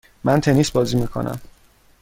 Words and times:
من 0.23 0.41
تنیس 0.41 0.71
بازی 0.71 0.97
میکنم. 0.97 1.41